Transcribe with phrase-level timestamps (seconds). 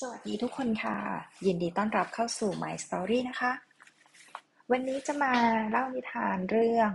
[0.00, 0.96] สวัสดีทุกคนค่ะ
[1.46, 3.52] ยินดีต้อนรับเข้าสู่ My Story นะคะ
[4.70, 5.34] วันนี้จะมา
[5.70, 6.90] เล่านิทานเรื่อง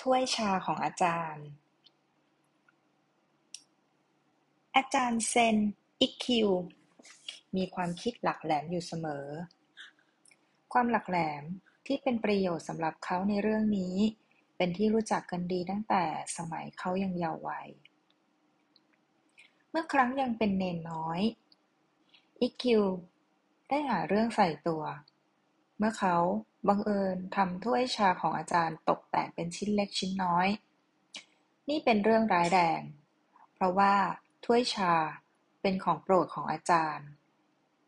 [0.00, 1.46] ถ้วยชาของอาจารย์
[4.76, 5.56] อาจารย์เซน
[6.00, 6.50] อิคิว
[7.56, 9.26] มีความคิดหลักแหลมอยู่เสมอ
[10.72, 11.42] ความหลักแหลม
[11.86, 13.96] ที่เป็นประโยชน์สำหรับเขาในเรื่องนี้
[14.56, 16.04] เป็นที่รู้จักกันดีตั้งแต่
[16.36, 21.20] สมัยเขายังเยาว์วัยเเมื่อครั้งยังเป็นเนนน้อย
[22.40, 22.84] อิกคิว
[23.68, 24.82] ได้หาเรื่องใส่ตัว
[25.78, 26.16] เมื่อเขา
[26.68, 30.48] บังเอิญทำถ้วยชาของอาจารย์ตกแตกเป็นชิ้นเล็กชิ้นน้อย
[31.68, 32.80] นี่เป็นเรื่องร้ายแรง
[33.54, 33.94] เพราะว่า
[34.44, 34.94] ถ้วยชา
[35.60, 37.08] เป็นของโปรดของอาจารย์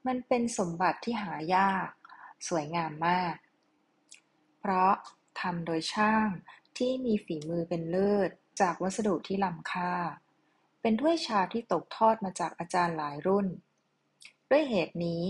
[0.07, 1.89] มันเป็นสมบัติที่หายาก
[2.49, 3.37] สวยงามมาก
[4.59, 4.93] เพราะ
[5.41, 6.29] ทำโดยช่าง
[6.77, 9.95] ที่มีฝีมือเป็นเลิศจากวัสดุที่ล้ำค่า
[10.87, 13.47] เป็นถ้วยชาที่ตกทอดมาจากอาจารย์หลายรุ่น
[14.51, 15.25] ด้วยเหตุนี้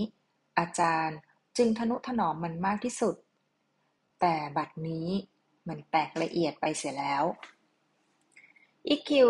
[0.59, 1.17] อาจารย์
[1.57, 3.15] จึงทนุถนอมมันมากที่สุด
[4.21, 5.07] แต่บัดนี้
[5.67, 7.23] มันแตกละเอียดไปเสียแล้ว
[8.87, 9.29] อีคิว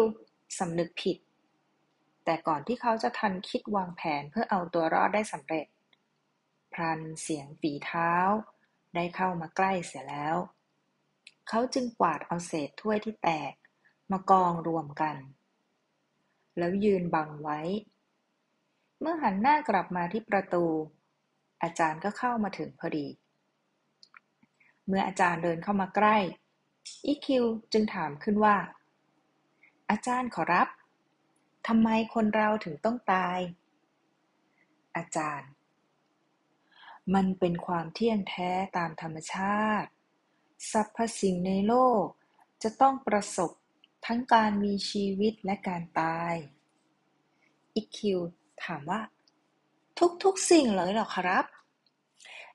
[0.59, 1.17] สำนึกผิด
[2.25, 5.67] แต่ก่อนที่เขาจะทันคิดวางแผนเพื่อเอาตัวรอดได้สำเร็จ
[6.73, 8.13] พรันเสียงฝีเท้า
[8.95, 10.35] ได้เข้ามาใกล้เสียแล้ว
[11.47, 13.53] เขาจึงกวาดเอาเศษถ้วยที่แตก
[14.11, 15.17] มากองรวมกัน
[16.57, 17.59] แล้วยืนบังไว้
[18.99, 20.65] เมื่อหันหน้ากลับมาที่ประตู
[21.63, 23.07] อาจารย์ก็เข้ามาถึงพอดี
[24.87, 26.17] เมื่ออาจารย์เดินเข้ามาใกล้
[27.05, 28.57] อีคิวจึงถามขึ้นว่า
[29.89, 30.67] อาจารย์ขอรับ
[31.67, 33.39] ทำไมคนเราถึงต้องตาย
[34.95, 35.49] อาจารย์
[37.13, 39.89] มันเป็นความเที่ยงแท้ตามธรรมชาติ
[40.71, 42.05] สรรพสิ่งในโลก
[42.63, 43.51] จะต้องประสบ
[44.05, 46.33] ทั้งการมีชีวิตและการตาย
[47.75, 48.19] อีคิว
[48.63, 49.01] ถามว่า
[50.23, 51.45] ทุกๆสิ่งเลยเหรอครับ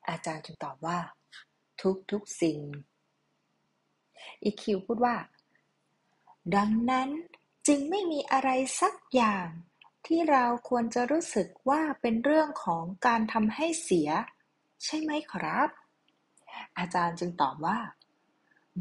[0.09, 0.99] อาจารย์จึงตอบว่า
[2.11, 2.59] ทุกๆสิ่ง
[4.43, 5.17] อีคิวพูดว่า
[6.57, 7.09] ดังนั้น
[7.67, 8.51] จึงไม่มีอะไร
[8.81, 9.47] สักอย่าง
[10.07, 14.11] ที่เราควรจะรู้สึกว่าเป็นเรื่องของการทำให้เสีย
[14.85, 15.69] ใช่ไหมครับ
[16.79, 17.79] อาจารย์จึงตอบว่า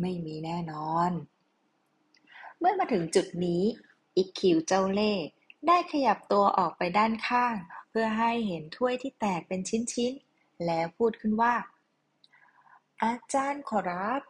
[0.01, 1.11] ไม่มีแน่นอน
[2.63, 3.63] เมื่อมาถึงจุดนี้
[4.15, 5.25] อีคิวเจ้าเล่ห์
[5.67, 7.55] ได้ขยับตัวออกไปด้านข้าง
[7.89, 11.55] เพื่อให้เห็นถ้วยที่แตกเป็นชิ้นๆ แล้วพูดขึ้นว่า
[13.03, 14.21] อาจารย์ขอรับ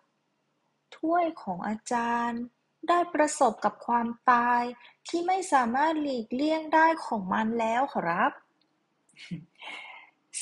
[0.97, 2.41] ถ้วยของอาจารย์
[2.87, 4.63] ได้ประสบกับความตาย
[5.07, 8.31] ที่ไม่สามารถหลีกเลี่ยงได้ของมันแล้วขอรับ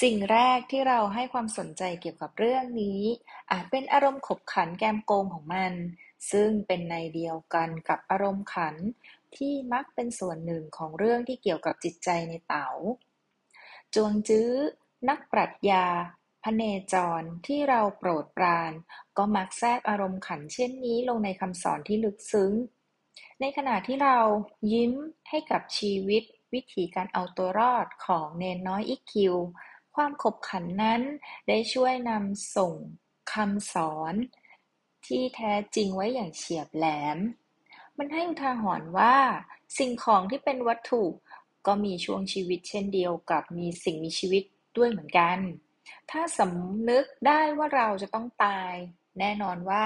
[0.02, 3.02] สิ่งแรกที่เราให้ความสนใจเกี่ยวกับเรื่องนี้
[3.52, 5.74] อาจเป็นอารมณ์ขบขันแกมโกงของมัน
[6.32, 8.76] ซึ่งเป็นในเดียวกันกับอารมณ์ขัน
[9.38, 12.70] ที่มักเป็นส่วนหนึ่งของเรื่องที่เกี่ยวกับจิตใจในเต๋า
[13.96, 14.50] จวงจื้อ
[15.10, 15.86] นักปรัชญา
[16.44, 16.64] พเน
[16.94, 18.72] จรที่เราโปรดปราน
[19.18, 22.54] ก็มักแทรกอารมณ์ขันเช่นนี้ลงในคำสอนที่ลึกซึ้ง
[23.42, 24.18] ในขณะที่เรา
[24.74, 24.94] ยิ้ม
[25.30, 29.36] ให้กับชีวิต วิธีการเอาตัวรอดของเนนน้อยอิคิว
[29.96, 31.02] ความขบขันนั้น
[31.48, 32.74] ได้ช่วยนำส่ง
[33.34, 34.14] คำสอน
[35.10, 37.18] ที่แท้จริงไว้อย่างเฉียบแหลม
[37.98, 39.16] มันให้อุทาหรณ์ว่า
[39.78, 41.04] สิ่งของที่เป็นวัตถุ
[41.68, 44.44] ก็มีช่วงชีวิตเช่นเดียวกับมีสิ่งมีชีวิต
[44.78, 45.38] ด้วยเหมือนกัน
[46.12, 48.74] ถ้าสำนึกได้ว่าเราจะต้องตาย
[49.20, 49.84] แน่นอนว่า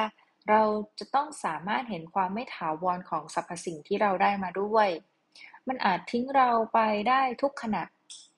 [0.49, 0.61] เรา
[0.99, 4.87] จะต้องสามารถเห็นความไม่ถาวรของสรรพสิ่งที่เราได้มาด้วย
[5.67, 6.79] มันอาจทิ้งเราไป
[7.09, 7.83] ได้ทุกขณะ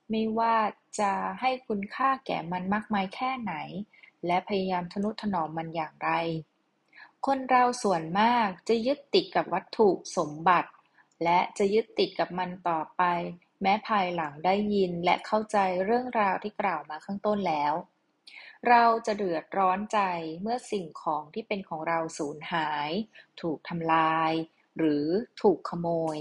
[0.09, 0.57] ไม่ว่า
[0.99, 3.53] จะให้คุณค่าแก่มันมากมายแค่ไหน
[4.25, 6.11] และพยายามทนุถนอมมันอย่างไร
[7.25, 10.71] คนเราส่วนมากจะยึดติดกับวัตถุสมบัติ
[11.23, 13.03] และจะยึดติดกับมันต่อไป
[13.61, 17.73] แม้ภายหลังได้ยินและเข้าใจเรื่องราวที่กล่าวมาข้างต้นแล้ว
[18.69, 19.99] เราจะเดือดร้อนใจ
[20.41, 22.89] เมื่อสิ่งของที่เป็นของเราสูญหาย
[23.41, 24.31] ถูกทำลาย
[24.77, 25.07] หรือ
[25.41, 26.17] ถูกขโมย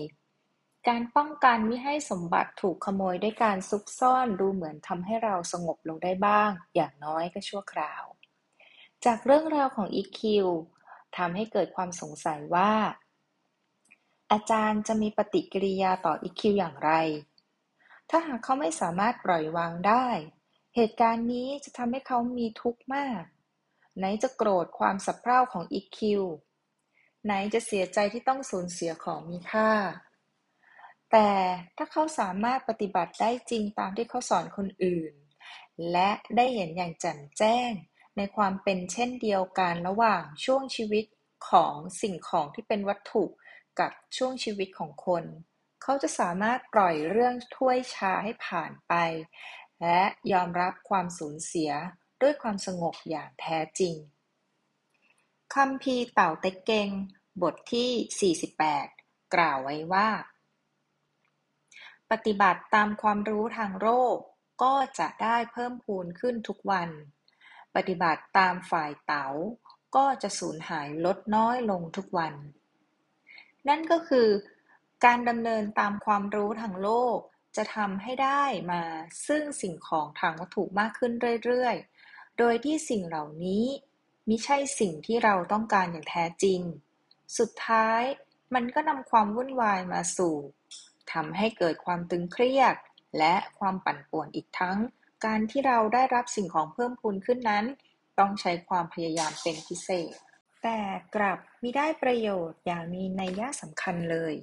[0.88, 8.04] การป้องกันไม่ให้สมบัติถูกขโมยด้วยการซุกซ่อนดูเหมือนทำให้เราสงบลงได้บ้าง อย่างน้อยก็ชั่วคราว
[9.04, 10.46] จากเรื่องราวของอีคิว
[11.16, 12.72] ทำให้เกิดความสงสัยว่า
[14.32, 16.90] อาจารย์จะมีปฏิกิริยาต่ออีคิวอย่างไร
[18.10, 20.06] ถ้าหากเขาไม่สามารถปล่อยวางได้
[20.76, 23.22] เหตุการณ์นี้จะทำให้เขามีทุกข์มาก
[23.98, 26.22] ไหนจะโกรธความสับเพร่าของอีคิว
[27.24, 29.70] ไหนจะเสียใจที่ต้องสูญเสียของมีค่า
[31.12, 31.30] แต่
[31.76, 35.12] ถ้าเขาสามารถปฏิบัติได้จริงตามที่เขาสอนคนอื่น
[35.92, 37.70] และได้เห็นอย่างแจ่มแจ้ง
[38.16, 41.04] ในความเป็นเช่นเดียวกันระหว่างช่วงชีวิต
[41.50, 43.24] ของสิ่งของที่เป็นวัตถุ
[43.80, 45.24] กับช่วงชีวิตของคน
[45.82, 48.94] เขาจะสามารถปล่อยเรื่องถ้วยชาให้ผ่านไป
[49.80, 50.00] และ
[50.32, 51.70] ยอมรับความสูญเสีย
[52.22, 53.94] ด้วยความสงบอย่างแท้จริง
[55.54, 56.90] คัมภีร์เต่าเต็กเกง
[57.42, 60.08] บทที่ 48 กล่าวไว้ว่า
[62.10, 64.16] ปฏิบัติตามความรู้ทางโลก
[64.62, 66.90] ก็จะได้เพิ่มพูนขึ้นทุกวัน
[67.74, 69.26] ปฏิบัติตามฝ่ายเต๋า
[69.96, 72.34] ก็จะสูญหายลดน้อยลงทุกวัน
[73.68, 74.28] นั่นก็คือ
[75.04, 77.18] การดำเนินตามความรู้ทางโลก
[77.56, 78.82] จะทำให้ได้มา
[79.26, 81.12] ซึ่งสิ่งของทางวัตถุมากขึ้น
[81.44, 83.64] เรื่อยๆ โดยที่สิ่งเหล่านี้
[84.28, 86.60] มิใช่สิ่งที่เราต้องการอย่างแท้จริง
[87.38, 88.02] สุดท้าย
[88.54, 90.36] มันก็นำความวุ่นวายมาสู่
[91.12, 92.74] ทำให้เกิดความตึงเครียด
[93.18, 94.78] และความปั่นป่วนอีกทั้ง
[95.24, 97.64] การที่เราได้รับสิ่งของเพิ่มพูนขึ้นนั้น
[98.18, 100.14] ต้องใช้ความพยายามเป็นพิเศษ
[100.62, 100.78] แต่
[101.14, 104.34] กลับมิได้ประโยชน์อย่างมีนัยยะสำคัญเลย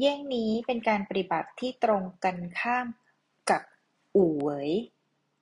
[0.00, 2.86] เย่งนี้เป็นการปฏิบัติที่ตรงกันข้าม
[3.50, 3.62] กับ
[4.16, 4.70] อู่เหวย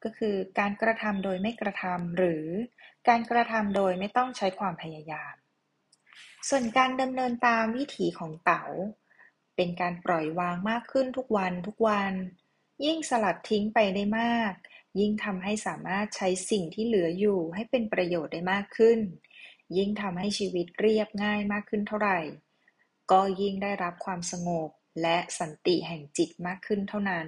[0.02, 2.46] ก็คือการกระทำโดยไม่กระทำหรือ
[3.08, 5.34] การกระทำโดยไม่ต้องใช้ความพยายาม
[6.48, 8.64] ส่วนการดำเนินตามวิถีของเต๋า
[9.56, 12.12] เป็นการปล่อยวางมากขึ้นทุกวันทุกวัน
[12.84, 14.52] ยิ่งสลัดทิ้งไปได้มาก
[15.00, 18.98] ยิ่งทำให้สามารถใช้สิ่งที่เหลืออยู่ให้เป็นประโยชน์ได้มากขึ้น
[19.76, 22.18] ยิ่งทำให้ชีวิตเรียบง่ายมากขึ้นเท่าไหร่
[23.10, 24.70] ก็ยิ่งได้รับความสงบ
[25.02, 27.26] และสันติแห่งจิตมากขึ้นเท่านั้น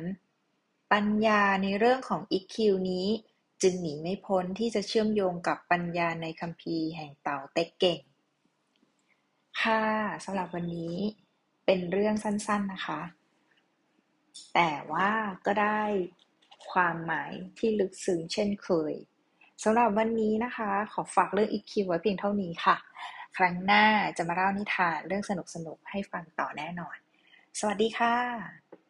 [0.92, 3.08] ปัญญาในเรื่องของอิคิวนี้
[3.62, 8.00] จึงหนีไม่พ้นที่จะเชื่อมโยงกับปัญญาในคัมภีร์แห่งเต่าเต็กเก่ง
[9.60, 9.84] ค่ะ
[10.24, 10.96] สำหรับวันนี้
[11.66, 13.00] เป็นเรื่องสั้นๆนะคะ
[14.54, 15.10] แต่ว่า
[15.46, 15.82] ก็ได้
[16.72, 18.94] ความหมายที่ลึกซึ้งเช่นเคย
[19.62, 22.76] สำหรับวันนี้นะคะ ขอฝากเรื่องอีคิวไว้เพียงเท่านี้ค่ะ
[23.36, 23.84] ครั้งหน้า
[24.16, 25.32] จะมาเล่านิทานเรื่องส
[25.66, 26.96] นุกๆให้ฟังต่อแน่นอน
[27.58, 28.85] สวัสดีค่ะ